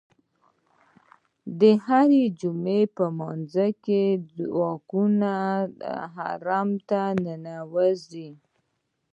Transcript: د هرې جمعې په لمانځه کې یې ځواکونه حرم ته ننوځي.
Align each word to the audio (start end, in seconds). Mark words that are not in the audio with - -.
د 1.59 1.61
هرې 1.85 2.23
جمعې 2.39 2.81
په 2.95 3.03
لمانځه 3.09 3.67
کې 3.83 4.01
یې 4.13 4.21
ځواکونه 4.35 5.31
حرم 6.15 6.69
ته 6.89 7.01
ننوځي. 7.23 8.29